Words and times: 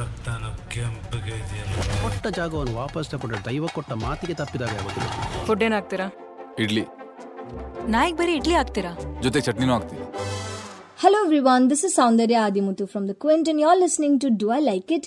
ರಕ್ತನ 0.00 0.44
ಕೆಂಪಗೆ 0.72 1.36
ಕೊಟ್ಟ 2.02 2.26
ಜಾಗವನ್ನು 2.38 2.74
ವಾಪಸ್ 2.82 3.10
ತಗೊಂಡ್ರೆ 3.12 3.40
ದೈವ 3.48 3.66
ಕೊಟ್ಟ 3.76 3.92
ಮಾತಿಗೆ 4.04 4.34
ತಪ್ಪಿದಾಗ 4.40 4.74
ಆಗೋದಿಲ್ಲ 4.80 5.08
ಫುಡ್ 5.48 5.64
ಏನ್ 5.66 5.76
ಹಾಕ್ತೀರಾ 5.78 6.06
ಇಡ್ಲಿ 6.64 6.84
ನಾಯಿಗೆ 7.94 8.16
ಬರೀ 8.20 8.34
ಇಡ್ಲಿ 8.40 8.56
ಹಾಕ್ತೀರಾ 8.60 8.92
ಜೊತೆ 9.26 9.40
ಚಟ್ನಿನೂ 9.48 9.74
ಹಾಕ್ತೀವಿ 9.78 10.06
Hello 11.02 11.18
everyone, 11.26 11.68
this 11.68 11.82
is 11.86 11.92
Soundarya 11.98 12.40
Athimuthu 12.46 12.86
from 12.92 13.04
The 13.06 13.14
Quint 13.22 13.46
and 13.50 13.58
you're 13.58 13.78
listening 13.78 14.14
to 14.22 14.28
Do 14.40 14.50
I 14.50 14.60
Like 14.60 14.90
It? 14.96 15.04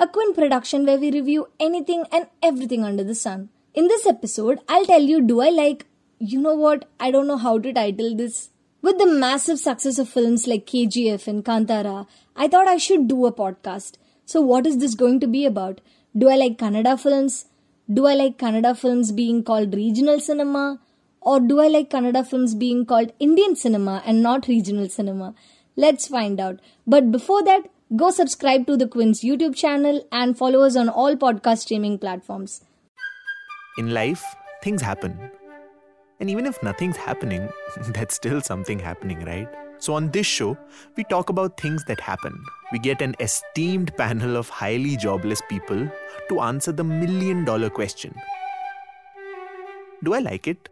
A 0.00 0.06
Quint 0.14 0.32
production 0.38 0.80
where 0.88 0.98
we 0.98 1.10
review 1.12 1.42
anything 1.60 2.02
and 2.10 2.24
everything 2.42 2.82
under 2.88 3.04
the 3.04 3.14
sun. 3.16 3.38
In 3.74 3.86
this 3.86 4.06
episode, 4.06 4.58
I'll 4.68 4.86
tell 4.86 5.06
you 5.12 5.18
do 5.22 5.36
I 5.40 5.50
like, 5.50 5.80
you 6.20 6.40
know 6.40 6.56
what, 6.56 6.80
I 6.98 7.12
don't 7.12 7.28
know 7.28 7.36
how 7.36 7.54
to 7.58 7.72
title 7.72 8.10
this. 8.16 8.36
With 8.82 8.98
the 8.98 9.06
massive 9.24 9.60
success 9.60 9.98
of 9.98 10.08
films 10.08 10.48
like 10.48 10.66
KGF 10.66 11.26
and 11.28 11.44
Kantara, 11.44 11.96
I 12.36 12.48
thought 12.48 12.66
I 12.66 12.78
should 12.78 13.06
do 13.06 13.20
a 13.26 13.32
podcast. 13.32 13.92
So 14.26 14.40
what 14.40 14.66
is 14.66 14.78
this 14.78 14.96
going 14.96 15.20
to 15.20 15.28
be 15.28 15.46
about? 15.46 15.80
Do 16.18 16.28
I 16.28 16.34
like 16.34 16.58
Kannada 16.58 16.98
films? 17.00 17.44
Do 17.92 18.06
I 18.06 18.14
like 18.14 18.38
Kannada 18.38 18.76
films 18.76 19.12
being 19.12 19.44
called 19.44 19.72
regional 19.72 20.18
cinema? 20.18 20.80
Or 21.20 21.38
do 21.38 21.60
I 21.60 21.68
like 21.68 21.90
Kannada 21.90 22.26
films 22.26 22.56
being 22.56 22.84
called 22.86 23.12
Indian 23.20 23.54
cinema 23.54 24.02
and 24.04 24.24
not 24.24 24.48
regional 24.48 24.88
cinema? 24.88 25.36
Let's 25.76 26.08
find 26.08 26.40
out. 26.40 26.58
But 26.88 27.12
before 27.12 27.44
that, 27.44 27.70
go 27.94 28.10
subscribe 28.10 28.66
to 28.66 28.76
the 28.76 28.88
Quint's 28.88 29.22
YouTube 29.22 29.54
channel 29.54 30.04
and 30.10 30.36
follow 30.36 30.62
us 30.62 30.74
on 30.74 30.88
all 30.88 31.14
podcast 31.14 31.58
streaming 31.58 31.96
platforms. 31.96 32.64
In 33.78 33.94
life, 33.94 34.24
things 34.60 34.82
happen. 34.82 35.30
And 36.18 36.28
even 36.28 36.46
if 36.46 36.60
nothing's 36.64 36.96
happening, 36.96 37.48
that's 37.90 38.16
still 38.16 38.40
something 38.40 38.80
happening, 38.80 39.24
right? 39.24 39.48
So, 39.78 39.94
on 39.94 40.10
this 40.10 40.26
show, 40.26 40.56
we 40.96 41.04
talk 41.04 41.28
about 41.28 41.60
things 41.60 41.84
that 41.84 42.00
happen. 42.00 42.32
We 42.72 42.78
get 42.78 43.02
an 43.02 43.14
esteemed 43.20 43.96
panel 43.96 44.36
of 44.36 44.48
highly 44.48 44.96
jobless 44.96 45.42
people 45.48 45.88
to 46.28 46.40
answer 46.40 46.72
the 46.72 46.84
million 46.84 47.44
dollar 47.44 47.70
question 47.70 48.14
Do 50.02 50.14
I 50.14 50.18
like 50.20 50.46
it? 50.46 50.68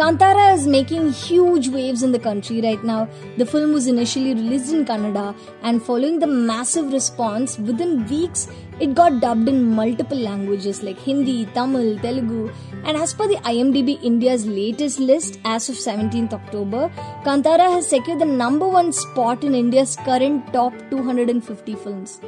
Kantara 0.00 0.54
is 0.54 0.66
making 0.66 1.12
huge 1.12 1.68
waves 1.68 2.02
in 2.02 2.10
the 2.10 2.18
country 2.18 2.62
right 2.62 2.82
now. 2.82 3.06
The 3.36 3.44
film 3.44 3.74
was 3.74 3.86
initially 3.86 4.32
released 4.32 4.72
in 4.72 4.86
Kannada, 4.86 5.36
and 5.62 5.82
following 5.82 6.18
the 6.18 6.26
massive 6.26 6.90
response, 6.90 7.58
within 7.58 8.06
weeks 8.06 8.48
it 8.80 8.94
got 8.94 9.20
dubbed 9.20 9.46
in 9.46 9.74
multiple 9.74 10.16
languages 10.16 10.82
like 10.82 10.98
Hindi, 10.98 11.44
Tamil, 11.52 11.98
Telugu. 11.98 12.50
And 12.84 12.96
as 12.96 13.12
per 13.12 13.28
the 13.28 13.40
IMDb 13.52 14.02
India's 14.02 14.46
latest 14.46 15.00
list, 15.00 15.38
as 15.44 15.68
of 15.68 15.76
17th 15.76 16.32
October, 16.32 16.90
Kantara 17.26 17.70
has 17.74 17.86
secured 17.86 18.20
the 18.20 18.24
number 18.24 18.66
one 18.66 18.92
spot 18.92 19.44
in 19.44 19.54
India's 19.54 19.96
current 19.96 20.50
top 20.54 20.72
250 20.88 21.74
films. 21.74 22.22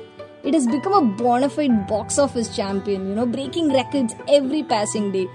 It 0.45 0.53
has 0.53 0.67
become 0.67 0.92
a 0.92 1.01
bona 1.23 1.48
fide 1.48 1.86
box 1.86 2.19
office 2.19 2.55
champion, 2.55 3.09
you 3.09 3.14
know, 3.14 3.25
breaking 3.25 3.73
records 3.73 4.14
every 4.29 4.62
passing 4.62 5.11
day. 5.12 5.27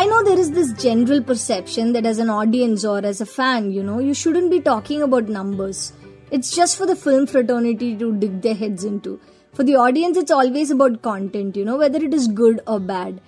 I 0.00 0.06
know 0.06 0.22
there 0.24 0.38
is 0.38 0.52
this 0.52 0.72
general 0.82 1.22
perception 1.22 1.92
that 1.92 2.06
as 2.06 2.18
an 2.18 2.30
audience 2.30 2.86
or 2.86 3.04
as 3.04 3.20
a 3.20 3.26
fan, 3.26 3.70
you 3.70 3.82
know, 3.82 3.98
you 3.98 4.14
shouldn't 4.14 4.50
be 4.50 4.58
talking 4.58 5.02
about 5.02 5.28
numbers. 5.28 5.92
It's 6.30 6.56
just 6.56 6.78
for 6.78 6.86
the 6.86 6.96
film 6.96 7.26
fraternity 7.26 7.94
to 7.96 8.16
dig 8.16 8.40
their 8.40 8.54
heads 8.54 8.82
into. 8.82 9.20
For 9.52 9.62
the 9.62 9.76
audience, 9.76 10.16
it's 10.16 10.30
always 10.30 10.70
about 10.70 11.02
content, 11.02 11.54
you 11.54 11.66
know, 11.66 11.76
whether 11.76 12.02
it 12.02 12.14
is 12.14 12.28
good 12.28 12.62
or 12.66 12.80
bad. 12.80 13.20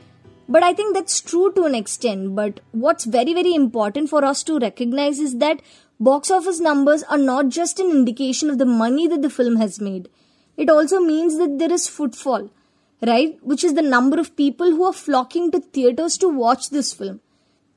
But 0.49 0.63
I 0.63 0.73
think 0.73 0.95
that's 0.95 1.21
true 1.21 1.53
to 1.53 1.65
an 1.65 1.75
extent. 1.75 2.35
But 2.35 2.61
what's 2.71 3.05
very, 3.05 3.35
very 3.35 3.55
important 3.55 4.09
for 4.09 4.25
us 4.25 4.43
to 4.45 4.59
recognize 4.59 5.19
is 5.19 5.37
that 5.41 5.61
box 6.01 6.31
office 6.31 6.59
numbers 6.59 7.03
are 7.03 7.19
not 7.19 7.51
just 7.51 7.81
an 7.81 7.91
indication 7.91 8.49
of 8.49 8.57
the 8.57 8.65
money 8.65 9.07
that 9.09 9.21
the 9.21 9.29
film 9.29 9.57
has 9.57 9.79
made. 9.79 10.09
It 10.57 10.71
also 10.71 11.01
means 11.01 11.37
that 11.37 11.59
there 11.59 11.71
is 11.71 11.87
footfall 11.87 12.49
right? 13.07 13.39
Which 13.43 13.65
is 13.65 13.75
the 13.75 13.83
number 13.83 14.19
of 14.21 14.37
people 14.37 14.71
who 14.71 14.85
are 14.85 14.93
flocking 14.93 15.51
to 15.51 15.61
theaters 15.61 16.17
to 16.19 16.29
watch 16.29 16.71
this 16.71 16.93
film. 16.93 17.21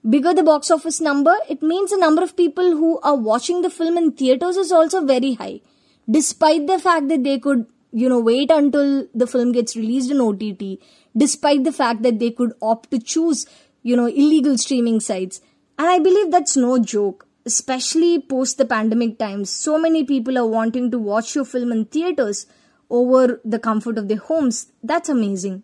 Bigger 0.08 0.34
the 0.36 0.44
box 0.44 0.70
office 0.70 1.02
number, 1.02 1.36
it 1.50 1.64
means 1.64 1.90
the 1.90 1.98
number 1.98 2.22
of 2.22 2.38
people 2.38 2.72
who 2.78 3.00
are 3.00 3.16
watching 3.16 3.62
the 3.62 3.72
film 3.72 3.98
in 3.98 4.12
theaters 4.12 4.56
is 4.56 4.72
also 4.72 5.04
very 5.04 5.34
high. 5.34 5.62
Despite 6.10 6.68
the 6.68 6.78
fact 6.78 7.08
that 7.08 7.24
they 7.24 7.40
could, 7.40 7.66
you 7.92 8.08
know, 8.08 8.20
wait 8.20 8.52
until 8.52 9.08
the 9.16 9.26
film 9.26 9.52
gets 9.52 9.76
released 9.76 10.12
in 10.12 10.22
OTT, 10.22 10.80
despite 11.18 11.64
the 11.64 11.72
fact 11.72 12.04
that 12.04 12.20
they 12.20 12.30
could 12.30 12.54
opt 12.62 12.92
to 12.92 13.00
choose, 13.00 13.48
you 13.82 13.96
know, 13.96 14.06
illegal 14.06 14.60
streaming 14.60 15.00
sites. 15.00 15.42
And 15.80 15.88
I 15.88 15.98
believe 15.98 16.30
that's 16.30 16.56
no 16.56 16.78
joke. 16.78 17.28
Especially 17.48 18.20
post 18.20 18.58
the 18.58 18.66
pandemic 18.66 19.20
times, 19.20 19.50
so 19.52 19.80
many 19.80 20.04
people 20.04 20.38
are 20.38 20.48
wanting 20.48 20.90
to 20.92 20.98
watch 20.98 21.36
your 21.36 21.46
film 21.46 21.72
in 21.72 21.86
theaters 21.86 22.48
over 22.90 23.42
the 23.44 23.60
comfort 23.60 23.98
of 23.98 24.08
their 24.08 24.18
homes. 24.18 24.72
That's 24.84 25.10
amazing. 25.10 25.64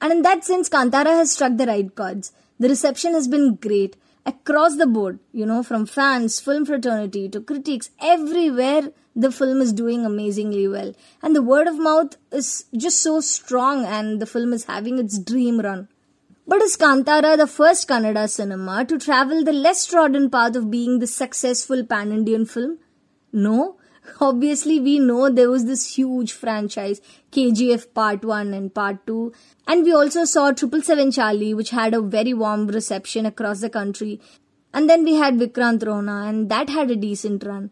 And 0.00 0.12
in 0.12 0.22
that 0.22 0.44
sense, 0.44 0.68
Kantara 0.68 1.06
has 1.06 1.32
struck 1.32 1.56
the 1.56 1.66
right 1.66 1.94
chords. 1.94 2.32
The 2.58 2.68
reception 2.68 3.14
has 3.14 3.28
been 3.28 3.56
great 3.56 3.96
across 4.26 4.76
the 4.76 4.86
board, 4.86 5.18
you 5.32 5.46
know, 5.46 5.62
from 5.62 5.86
fans, 5.86 6.40
film 6.40 6.64
fraternity 6.64 7.28
to 7.28 7.40
critics, 7.40 7.90
everywhere 8.00 8.92
the 9.14 9.30
film 9.30 9.60
is 9.60 9.72
doing 9.72 10.04
amazingly 10.04 10.66
well. 10.66 10.94
And 11.22 11.36
the 11.36 11.42
word 11.42 11.66
of 11.66 11.78
mouth 11.78 12.16
is 12.32 12.64
just 12.76 13.00
so 13.00 13.20
strong, 13.20 13.84
and 13.84 14.20
the 14.20 14.26
film 14.26 14.52
is 14.52 14.64
having 14.64 14.98
its 14.98 15.18
dream 15.18 15.60
run. 15.60 15.88
But 16.46 16.62
is 16.62 16.76
Kantara 16.76 17.36
the 17.36 17.46
first 17.46 17.88
Kannada 17.88 18.28
cinema 18.28 18.84
to 18.84 18.98
travel 18.98 19.44
the 19.44 19.52
less 19.52 19.86
trodden 19.86 20.28
path 20.28 20.56
of 20.56 20.70
being 20.70 20.98
the 20.98 21.06
successful 21.06 21.84
pan 21.84 22.12
Indian 22.12 22.44
film? 22.44 22.78
No, 23.32 23.76
obviously 24.20 24.80
we 24.80 24.98
know 24.98 25.28
there 25.28 25.50
was 25.50 25.64
this 25.64 25.96
huge 25.96 26.32
franchise 26.32 27.00
kgf 27.32 27.86
part 27.94 28.24
1 28.24 28.52
and 28.54 28.74
part 28.74 29.06
2 29.06 29.32
and 29.66 29.84
we 29.84 29.92
also 29.92 30.24
saw 30.24 30.46
777 30.48 31.12
charlie 31.12 31.54
which 31.54 31.70
had 31.70 31.94
a 31.94 32.00
very 32.00 32.34
warm 32.34 32.66
reception 32.66 33.26
across 33.26 33.60
the 33.60 33.70
country. 33.70 34.20
And 34.72 34.90
then 34.90 35.04
we 35.04 35.14
had 35.14 35.34
vikrant 35.34 35.86
rona 35.86 36.24
and 36.28 36.50
that 36.50 36.68
had 36.68 36.90
a 36.90 36.96
decent 36.96 37.44
run. 37.44 37.70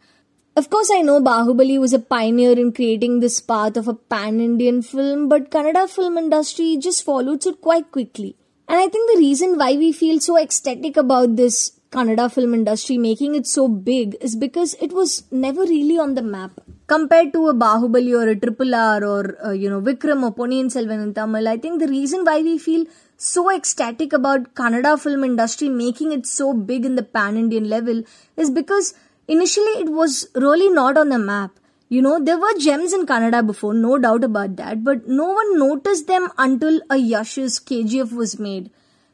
Of 0.57 0.71
course 0.71 0.91
i 0.95 1.01
know 1.03 1.21
bahubali 1.21 1.79
was 1.81 1.93
a 1.93 1.99
pioneer 1.99 2.53
in 2.53 2.73
creating 2.73 3.21
this 3.21 3.41
path 3.41 3.77
of 3.77 3.89
a 3.89 3.95
pan 3.95 4.41
indian 4.41 4.83
film 4.83 5.29
but 5.29 5.51
kannada 5.51 5.89
film 5.89 6.19
industry 6.19 6.77
just 6.77 7.05
followed 7.05 7.43
suit 7.43 7.61
quite 7.61 7.91
quickly. 7.91 8.37
And 8.69 8.79
i 8.79 8.89
think 8.89 9.11
the 9.13 9.19
reason 9.19 9.59
why 9.59 9.73
we 9.77 9.93
feel 9.93 10.21
so 10.21 10.39
ecstatic 10.39 10.97
about 10.97 11.37
this 11.37 11.73
Kannada 11.93 12.33
film 12.33 12.55
industry 12.55 12.97
making 12.97 13.35
it 13.35 13.47
so 13.47 13.69
big 13.69 14.17
is 14.23 14.35
because 14.35 14.73
it 14.81 14.93
was 14.95 15.25
never 15.31 15.61
really 15.61 15.99
on 15.99 16.15
the 16.15 16.23
map. 16.23 16.53
Compared 16.87 17.35
to 17.35 17.49
a 17.49 17.55
Bahubali 17.55 18.15
or 18.19 18.29
a 18.29 18.35
Triple 18.35 18.75
R 18.75 19.05
or, 19.05 19.37
uh, 19.47 19.51
you 19.51 19.69
know, 19.69 19.81
Vikram 19.81 20.23
or 20.23 20.33
Ponniyin 20.33 20.71
Selvan 20.77 21.03
in 21.03 21.13
Tamil, 21.13 21.47
I 21.47 21.59
think 21.59 21.81
the 21.81 21.89
reason 21.89 22.25
why 22.25 22.41
we 22.41 22.57
feel 22.57 22.87
so 23.19 23.55
ecstatic 23.55 24.15
about 24.15 24.55
Kannada 24.55 24.99
film 24.99 25.23
industry 25.23 25.69
making 25.69 26.13
it 26.13 26.25
so 26.27 26.55
big 26.55 26.87
in 26.87 26.97
the 26.97 27.03
pan-Indian 27.03 27.69
level 27.69 28.03
is 28.39 28.51
because 28.51 28.95
initially 29.29 29.75
it 29.85 29.91
was 29.91 30.29
really 30.35 30.71
not 30.71 30.97
on 30.97 31.11
the 31.11 31.19
map. 31.19 31.51
You 31.91 32.01
know, 32.01 32.19
there 32.19 32.39
were 32.39 32.59
gems 32.59 32.95
in 32.95 33.05
Kannada 33.05 33.47
before, 33.47 33.75
no 33.75 33.99
doubt 33.99 34.25
about 34.25 34.57
that, 34.57 34.83
but 34.83 35.07
no 35.07 35.27
one 35.27 35.59
noticed 35.59 36.07
them 36.07 36.31
until 36.39 36.81
a 36.89 36.97
Yash's 36.97 37.61
KGF 37.61 38.13
was 38.13 38.39
made 38.39 38.71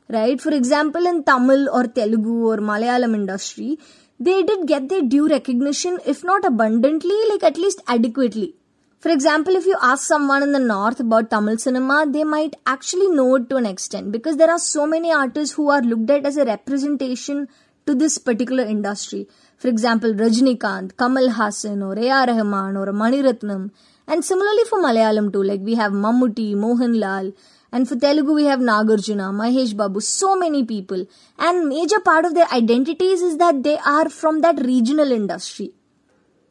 right? 0.08 0.41
For 0.41 0.52
example, 0.52 1.06
in 1.06 1.24
Tamil 1.24 1.69
or 1.72 1.84
Telugu 1.84 2.46
or 2.50 2.58
Malayalam 2.58 3.14
industry, 3.14 3.78
they 4.20 4.42
did 4.42 4.66
get 4.66 4.88
their 4.88 5.02
due 5.02 5.28
recognition, 5.28 5.98
if 6.04 6.24
not 6.24 6.44
abundantly, 6.44 7.19
like 7.30 7.44
at 7.44 7.56
least 7.56 7.82
adequately. 7.86 8.54
For 9.00 9.10
example, 9.10 9.54
if 9.54 9.64
you 9.64 9.76
ask 9.80 10.04
someone 10.04 10.42
in 10.42 10.50
the 10.50 10.58
north 10.58 10.98
about 10.98 11.30
Tamil 11.30 11.56
cinema, 11.58 12.04
they 12.08 12.24
might 12.24 12.56
actually 12.66 13.08
know 13.08 13.36
it 13.36 13.48
to 13.50 13.56
an 13.56 13.66
extent 13.66 14.10
because 14.10 14.36
there 14.36 14.50
are 14.50 14.58
so 14.58 14.86
many 14.86 15.12
artists 15.12 15.54
who 15.54 15.70
are 15.70 15.82
looked 15.82 16.10
at 16.10 16.26
as 16.26 16.36
a 16.36 16.44
representation 16.44 17.46
to 17.86 17.94
this 17.94 18.19
particular 18.19 18.64
industry. 18.64 19.28
For 19.56 19.69
example, 19.69 20.14
Rajnikant, 20.14 20.96
Kamal 20.96 21.28
Haasan, 21.30 21.86
or 21.86 21.96
A.R. 21.96 22.26
Rahman, 22.26 22.76
or 22.76 22.92
Mani 22.92 23.22
Ratnam. 23.22 23.70
And 24.08 24.25
similarly 24.25 24.64
for 24.69 24.82
Malayalam 24.82 25.32
too, 25.32 25.44
like 25.44 25.61
we 25.61 25.76
have 25.76 25.93
Mammootty, 25.93 26.54
Mohanlal, 26.56 27.34
and 27.70 27.88
for 27.88 27.97
Telugu, 27.97 28.32
we 28.35 28.44
have 28.44 28.61
Nagarjuna, 28.61 29.31
Mahesh 29.32 29.76
Babu, 29.76 30.00
so 30.00 30.37
many 30.37 30.65
people. 30.65 31.06
And 31.38 31.69
major 31.69 32.00
part 32.00 32.25
of 32.25 32.35
their 32.35 32.47
identities 32.53 33.20
is 33.20 33.37
that 33.38 33.62
they 33.62 33.79
are 33.79 34.09
from 34.09 34.41
that 34.41 34.65
regional 34.65 35.12
industry. 35.12 35.73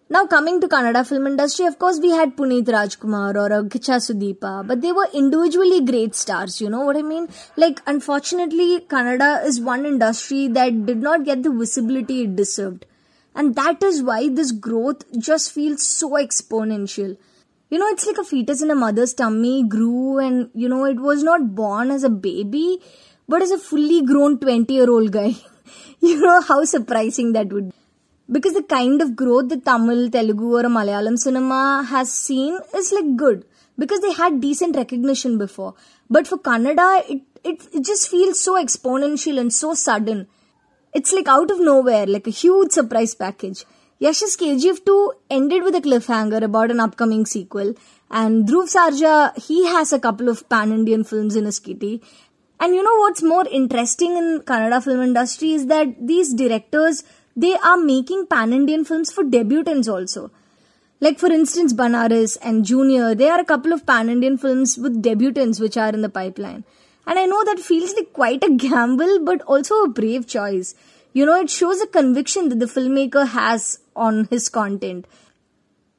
Now 0.10 0.26
coming 0.26 0.62
to 0.62 0.70
Kannada 0.70 1.06
film 1.06 1.28
industry, 1.28 1.66
of 1.66 1.80
course 1.80 2.00
we 2.00 2.12
had 2.12 2.38
Puneeth 2.38 2.68
Rajkumar 2.68 3.36
or 3.36 3.64
Kicha 3.64 3.98
Sudeepa, 4.00 4.66
but 4.66 4.80
they 4.80 4.94
were 4.94 5.08
individually 5.14 5.82
great 5.84 6.16
stars, 6.16 6.62
you 6.62 6.70
know 6.70 6.80
what 6.82 6.96
I 6.96 7.02
mean? 7.02 7.28
Like 7.58 7.82
unfortunately, 7.86 8.80
Kannada 8.88 9.44
is 9.44 9.60
one 9.60 9.86
industry 9.86 10.48
that 10.48 10.86
did 10.86 11.02
not 11.02 11.26
get 11.26 11.44
the 11.44 11.52
visibility 11.52 12.22
it 12.22 12.38
deserved. 12.38 12.86
And 13.36 13.56
that 13.56 13.84
is 13.84 14.02
why 14.02 14.30
this 14.30 14.54
growth 14.54 15.04
just 15.18 15.52
feels 15.52 15.86
so 15.86 16.12
exponential. 16.12 17.18
You 17.70 17.80
know, 17.80 17.88
it's 17.88 18.06
like 18.08 18.18
a 18.18 18.24
fetus 18.24 18.62
in 18.62 18.72
a 18.72 18.76
mother's 18.76 19.14
tummy 19.14 19.64
grew 19.68 20.20
and, 20.20 20.50
you 20.54 20.70
know, 20.70 20.86
it 20.86 21.00
was 21.00 21.24
not 21.24 21.54
born 21.56 21.92
as 21.92 22.04
a 22.04 22.10
baby, 22.10 22.80
but 23.28 23.42
as 23.42 23.52
a 23.52 23.58
fully 23.58 24.04
grown 24.04 24.40
20 24.40 24.74
year 24.74 24.90
old 24.90 25.12
guy. 25.12 25.36
you 26.00 26.22
know 26.22 26.42
how 26.42 26.64
surprising 26.64 27.34
that 27.34 27.52
would 27.52 27.70
be. 27.70 27.76
because 28.36 28.54
the 28.54 28.64
kind 28.64 29.02
of 29.02 29.16
growth 29.16 29.50
that 29.50 29.66
Tamil, 29.66 30.10
Telugu, 30.10 30.56
or 30.58 30.64
Malayalam 30.64 31.18
cinema 31.18 31.86
has 31.90 32.12
seen 32.12 32.58
is 32.76 32.92
like 32.92 33.16
good 33.16 33.46
because 33.78 34.02
they 34.02 34.12
had 34.14 34.42
decent 34.42 34.76
recognition 34.76 35.38
before. 35.38 35.74
But 36.10 36.28
for 36.28 36.38
Kannada, 36.38 37.04
it, 37.10 37.22
it, 37.44 37.68
it 37.74 37.86
just 37.86 38.10
feels 38.10 38.40
so 38.40 38.56
exponential 38.64 39.40
and 39.40 39.54
so 39.54 39.74
sudden. 39.74 40.28
It's 40.94 41.14
like 41.14 41.28
out 41.28 41.52
of 41.52 41.60
nowhere, 41.60 42.06
like 42.06 42.28
a 42.28 42.32
huge 42.32 42.72
surprise 42.72 43.14
package. 43.16 43.66
Yash's 44.00 44.38
KGF 44.38 44.86
2 44.86 45.14
ended 45.32 45.64
with 45.64 45.74
a 45.74 45.82
cliffhanger 45.82 46.44
about 46.44 46.70
an 46.70 46.80
upcoming 46.80 47.26
sequel, 47.26 47.74
and 48.12 48.48
Dhruv 48.48 48.70
Sarja, 48.72 49.36
he 49.44 49.66
has 49.66 49.92
a 49.92 50.00
couple 50.00 50.30
of 50.30 50.48
pan 50.50 50.72
Indian 50.72 51.04
films 51.04 51.36
in 51.36 51.46
his 51.46 51.58
kitty. 51.58 52.04
And 52.60 52.76
you 52.76 52.84
know 52.84 52.96
what's 52.98 53.24
more 53.24 53.48
interesting 53.48 54.16
in 54.16 54.42
Kannada 54.46 54.84
film 54.84 55.02
industry 55.02 55.54
is 55.54 55.66
that 55.66 55.96
these 56.00 56.32
directors, 56.36 57.04
they 57.36 57.56
are 57.56 57.78
making 57.78 58.28
pan 58.28 58.54
Indian 58.54 58.86
films 58.86 59.12
for 59.12 59.24
debutants 59.24 59.92
also. 59.92 60.30
Like 61.00 61.18
for 61.18 61.32
instance, 61.32 61.74
Banaras 61.74 62.38
and 62.44 62.66
Junior, 62.66 63.16
they 63.16 63.30
are 63.30 63.40
a 63.40 63.46
couple 63.46 63.74
of 63.74 63.88
pan 63.88 64.10
Indian 64.10 64.38
films 64.38 64.78
with 64.78 65.02
debutants 65.02 65.60
which 65.60 65.76
are 65.76 65.90
in 65.90 66.02
the 66.02 66.10
pipeline. 66.10 66.66
And 67.08 67.18
I 67.18 67.26
know 67.26 67.44
that 67.46 67.60
feels 67.60 67.96
like 67.96 68.14
quite 68.14 68.44
a 68.44 68.52
gamble, 68.52 69.26
but 69.26 69.42
also 69.42 69.82
a 69.82 69.90
brave 69.90 70.28
choice. 70.28 70.76
You 71.14 71.26
know, 71.26 71.40
it 71.40 71.50
shows 71.50 71.82
a 71.82 71.88
conviction 71.88 72.50
that 72.50 72.60
the 72.60 72.68
filmmaker 72.68 73.28
has 73.30 73.80
on 73.98 74.28
his 74.30 74.50
content. 74.50 75.08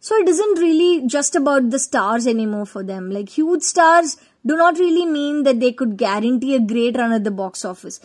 So 0.00 0.16
it 0.16 0.28
isn't 0.28 0.58
really 0.58 1.06
just 1.06 1.34
about 1.34 1.70
the 1.70 1.78
stars 1.78 2.26
anymore 2.26 2.66
for 2.66 2.82
them. 2.82 3.10
Like 3.10 3.28
huge 3.28 3.62
stars 3.62 4.16
do 4.46 4.56
not 4.56 4.78
really 4.78 5.04
mean 5.04 5.42
that 5.42 5.60
they 5.60 5.72
could 5.72 5.96
guarantee 5.96 6.54
a 6.54 6.60
great 6.60 6.96
run 6.96 7.12
at 7.12 7.24
the 7.24 7.30
box 7.30 7.64
office. 7.64 8.00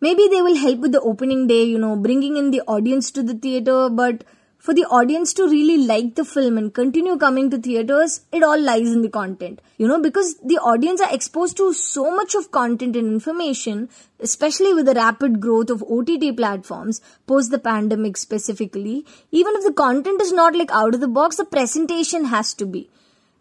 Maybe 0.00 0.28
they 0.28 0.42
will 0.42 0.56
help 0.56 0.78
with 0.78 0.92
the 0.92 1.00
opening 1.00 1.46
day, 1.46 1.64
you 1.64 1.78
know, 1.78 1.96
bringing 1.96 2.36
in 2.36 2.50
the 2.50 2.60
audience 2.62 3.10
to 3.12 3.22
the 3.22 3.34
theater, 3.34 3.88
but 3.88 4.24
for 4.60 4.74
the 4.74 4.84
audience 4.84 5.32
to 5.32 5.48
really 5.48 5.78
like 5.78 6.14
the 6.16 6.24
film 6.24 6.58
and 6.58 6.72
continue 6.74 7.16
coming 7.16 7.48
to 7.50 7.58
theaters, 7.58 8.20
it 8.30 8.42
all 8.42 8.60
lies 8.60 8.92
in 8.92 9.00
the 9.00 9.08
content. 9.08 9.62
You 9.78 9.88
know, 9.88 10.00
because 10.00 10.36
the 10.44 10.58
audience 10.58 11.00
are 11.00 11.12
exposed 11.14 11.56
to 11.56 11.72
so 11.72 12.14
much 12.14 12.34
of 12.34 12.50
content 12.50 12.94
and 12.94 13.06
information, 13.06 13.88
especially 14.20 14.74
with 14.74 14.84
the 14.84 14.94
rapid 14.94 15.40
growth 15.40 15.70
of 15.70 15.82
OTT 15.82 16.36
platforms 16.36 17.00
post 17.26 17.50
the 17.50 17.58
pandemic 17.58 18.18
specifically. 18.18 19.06
Even 19.30 19.54
if 19.56 19.64
the 19.64 19.72
content 19.72 20.20
is 20.20 20.32
not 20.32 20.54
like 20.54 20.70
out 20.72 20.94
of 20.94 21.00
the 21.00 21.08
box, 21.08 21.36
the 21.36 21.46
presentation 21.46 22.26
has 22.26 22.52
to 22.54 22.66
be. 22.66 22.90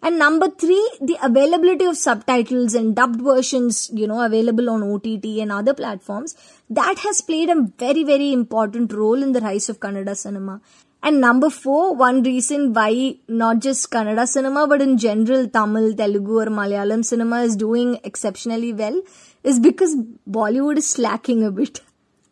And 0.02 0.18
number 0.18 0.50
three, 0.50 0.90
the 1.02 1.18
availability 1.22 1.84
of 1.84 1.98
subtitles 1.98 2.74
and 2.74 2.96
dubbed 2.96 3.22
versions, 3.22 3.92
you 3.94 4.08
know, 4.08 4.22
available 4.22 4.70
on 4.70 4.82
OTT 4.82 5.26
and 5.42 5.52
other 5.52 5.74
platforms, 5.74 6.36
that 6.70 7.00
has 7.00 7.20
played 7.20 7.50
a 7.50 7.64
very, 7.78 8.06
very 8.06 8.32
important 8.32 8.94
role 8.94 9.22
in 9.22 9.34
the 9.34 9.42
rise 9.42 9.68
of 9.68 9.82
Kannada 9.82 10.16
cinema. 10.16 10.62
And 11.02 11.22
number 11.22 11.50
four, 11.50 11.96
one 11.96 12.24
reason 12.24 12.74
why 12.74 13.16
not 13.28 13.60
just 13.60 13.90
Kannada 13.90 14.28
cinema, 14.28 14.68
but 14.68 14.82
in 14.82 14.98
general 14.98 15.48
Tamil, 15.48 15.94
Telugu 15.96 16.40
or 16.42 16.48
Malayalam 16.48 17.06
cinema 17.06 17.42
is 17.42 17.56
doing 17.56 18.00
exceptionally 18.04 18.74
well 18.74 19.02
is 19.44 19.60
because 19.60 19.96
Bollywood 20.30 20.78
is 20.78 20.90
slacking 20.90 21.44
a 21.44 21.52
bit. 21.52 21.80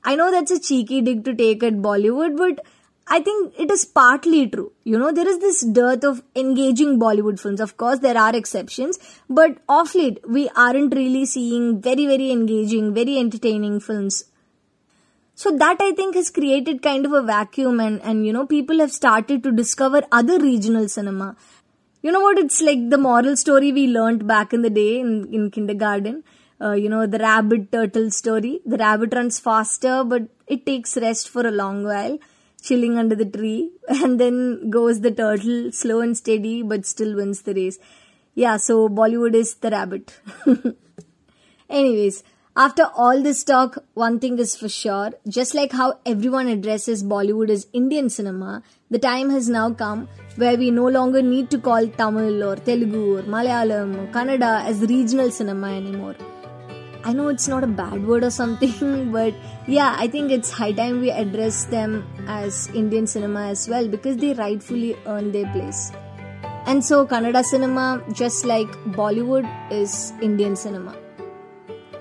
I 0.04 0.16
know 0.16 0.32
that's 0.32 0.52
a 0.52 0.60
cheeky 0.60 1.02
dig 1.02 1.24
to 1.26 1.34
take 1.34 1.64
at 1.64 1.76
Bollywood, 1.76 2.36
but 2.38 2.66
I 3.10 3.22
think 3.22 3.54
it 3.58 3.72
is 3.72 3.86
partly 3.86 4.48
true. 4.48 4.74
You 4.84 5.00
know, 5.00 5.14
there 5.14 5.28
is 5.28 5.40
this 5.40 5.66
dearth 5.66 6.04
of 6.04 6.22
engaging 6.36 7.00
Bollywood 7.00 7.40
films. 7.40 7.62
Of 7.62 7.78
course, 7.78 8.00
there 8.00 8.18
are 8.18 8.36
exceptions, 8.36 9.00
but 9.30 9.60
off 9.70 9.96
late, 9.96 10.20
we 10.28 10.50
aren't 10.58 10.94
really 10.94 11.26
seeing 11.26 11.82
very, 11.82 12.06
very 12.06 12.32
engaging, 12.32 12.94
very 12.94 13.18
entertaining 13.18 13.80
films 13.80 14.26
so 15.42 15.52
that 15.62 15.78
I 15.80 15.92
think 15.92 16.16
has 16.16 16.32
created 16.32 16.82
kind 16.82 17.06
of 17.06 17.14
a 17.14 17.22
vacuum 17.22 17.80
and, 17.80 18.02
and 18.02 18.26
you 18.26 18.34
know, 18.34 18.48
people 18.48 18.80
have 18.80 18.92
started 18.92 19.44
to 19.44 19.52
discover 19.52 20.02
other 20.12 20.40
regional 20.40 20.90
cinema. 20.90 21.36
You 22.02 22.12
know 22.12 22.22
what? 22.22 22.40
It's 22.40 22.60
like 22.60 22.90
the 22.90 22.98
moral 22.98 23.38
story 23.38 23.72
we 23.72 23.86
learned 23.86 24.26
back 24.26 24.52
in 24.52 24.64
the 24.64 24.72
day 24.72 25.00
in, 25.00 25.32
in 25.32 25.52
kindergarten. 25.52 26.24
Uh, 26.60 26.72
you 26.72 26.90
know, 26.90 27.06
the 27.06 27.20
rabbit 27.20 27.72
turtle 27.72 28.10
story. 28.10 28.62
The 28.66 28.78
rabbit 28.78 29.14
runs 29.14 29.40
faster, 29.40 30.04
but 30.04 30.24
it 30.48 30.66
takes 30.66 30.98
rest 30.98 31.30
for 31.30 31.46
a 31.46 31.52
long 31.52 31.84
while, 31.84 32.18
chilling 32.64 32.98
under 32.98 33.16
the 33.16 33.26
tree. 33.26 33.70
And 33.90 34.20
then 34.20 34.72
goes 34.72 35.02
the 35.02 35.12
turtle, 35.12 35.72
slow 35.72 36.00
and 36.00 36.18
steady, 36.18 36.64
but 36.64 36.88
still 36.88 37.16
wins 37.16 37.44
the 37.44 37.54
race. 37.54 37.78
Yeah, 38.34 38.58
so 38.58 38.90
Bollywood 38.90 39.36
is 39.36 39.54
the 39.56 39.70
rabbit. 39.70 40.20
Anyways, 41.70 42.24
after 42.58 42.86
all 42.96 43.22
this 43.22 43.44
talk, 43.44 43.78
one 43.94 44.20
thing 44.20 44.40
is 44.40 44.56
for 44.58 44.68
sure 44.68 45.12
just 45.28 45.54
like 45.54 45.72
how 45.72 46.00
everyone 46.08 46.48
addresses 46.48 47.04
Bollywood 47.04 47.52
as 47.52 47.68
Indian 47.72 48.10
cinema, 48.10 48.64
the 48.90 48.98
time 48.98 49.30
has 49.30 49.48
now 49.48 49.70
come 49.70 50.08
where 50.38 50.58
we 50.58 50.72
no 50.72 50.88
longer 50.88 51.22
need 51.22 51.52
to 51.52 51.60
call 51.60 51.88
Tamil 51.88 52.44
or 52.44 52.56
Telugu 52.56 53.20
or 53.20 53.22
Malayalam 53.22 53.96
or 54.00 54.08
Kannada 54.12 54.66
as 54.66 54.82
regional 54.82 55.30
cinema 55.30 55.76
anymore. 55.76 56.16
I 57.04 57.14
know 57.14 57.28
it's 57.28 57.48
not 57.48 57.64
a 57.64 57.68
bad 57.68 58.08
word 58.08 58.24
or 58.24 58.32
something, 58.32 59.12
but 59.20 59.36
yeah, 59.68 59.96
I 59.96 60.08
think 60.08 60.32
it's 60.32 60.50
high 60.50 60.72
time 60.72 61.00
we 61.00 61.12
address 61.12 61.66
them 61.66 62.04
as 62.28 62.70
Indian 62.74 63.06
cinema 63.06 63.50
as 63.50 63.70
well 63.70 63.88
because 63.88 64.18
they 64.18 64.34
rightfully 64.34 64.98
earn 65.06 65.32
their 65.32 65.52
place. 65.54 65.92
And 66.66 66.84
so, 66.84 67.06
Kannada 67.06 67.44
cinema, 67.46 68.04
just 68.14 68.46
like 68.46 68.68
Bollywood, 69.02 69.46
is 69.72 70.12
Indian 70.22 70.56
cinema. 70.56 70.96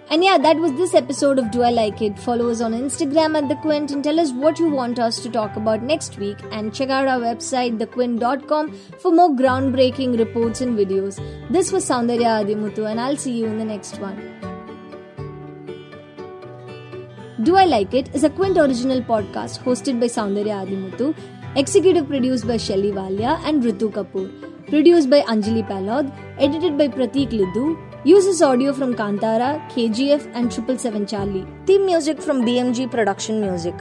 And 0.09 0.23
yeah, 0.23 0.39
that 0.39 0.57
was 0.57 0.73
this 0.75 0.95
episode 0.95 1.41
of 1.41 1.51
Do 1.51 1.63
I 1.63 1.71
Like 1.71 2.01
It. 2.01 2.17
Follow 2.17 2.49
us 2.49 2.61
on 2.61 2.73
Instagram 2.73 3.37
at 3.37 3.49
The 3.49 3.57
Quint 3.57 3.91
and 3.91 4.05
tell 4.05 4.21
us 4.21 4.31
what 4.31 4.61
you 4.61 4.69
want 4.69 5.01
us 5.01 5.19
to 5.21 5.29
talk 5.29 5.57
about 5.57 5.83
next 5.83 6.17
week. 6.17 6.39
And 6.53 6.73
check 6.73 6.91
out 6.91 7.09
our 7.09 7.19
website, 7.19 7.79
thequint.com, 7.79 8.73
for 9.01 9.11
more 9.11 9.31
groundbreaking 9.31 10.17
reports 10.17 10.61
and 10.61 10.79
videos. 10.79 11.19
This 11.51 11.73
was 11.73 11.85
Soundarya 11.85 12.45
Athimuthu, 12.45 12.89
and 12.89 13.01
I'll 13.01 13.17
see 13.17 13.33
you 13.33 13.47
in 13.47 13.59
the 13.59 13.65
next 13.65 13.99
one. 13.99 14.17
Do 17.43 17.57
I 17.57 17.65
Like 17.65 17.93
It 17.93 18.15
is 18.15 18.23
a 18.23 18.31
Quint 18.31 18.59
original 18.59 19.01
podcast 19.01 19.59
hosted 19.65 19.99
by 19.99 20.07
Soundarya 20.07 20.65
Athimuthu, 20.65 21.17
executive 21.57 22.07
produced 22.07 22.47
by 22.47 22.57
Shelly 22.59 22.93
Walia 22.93 23.41
and 23.45 23.61
Ritu 23.61 23.91
Kapoor, 23.91 24.31
produced 24.69 25.11
by 25.11 25.23
Anjali 25.23 25.69
Palod, 25.69 26.13
edited 26.39 26.79
by 26.79 26.87
Pratik 26.87 27.31
Liddu, 27.31 27.86
Uses 28.07 28.41
audio 28.41 28.73
from 28.73 28.95
Kantara, 28.95 29.61
KGF, 29.71 30.31
and 30.33 30.53
777 30.53 31.09
Charlie. 31.09 31.45
Theme 31.67 31.87
music 31.87 32.23
from 32.23 32.43
BMG 32.43 32.89
Production 32.89 33.41
Music. 33.41 33.75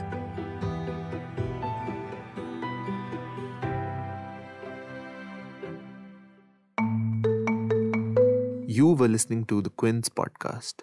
You 8.66 8.94
were 8.94 9.06
listening 9.06 9.44
to 9.44 9.62
the 9.62 9.70
Quint's 9.70 10.08
podcast. 10.08 10.82